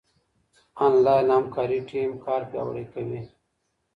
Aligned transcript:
انلاين 0.85 1.27
همکاري 1.37 1.79
ټيم 1.89 2.11
کار 2.25 2.41
پياوړی 2.49 2.85
کوي. 2.93 3.21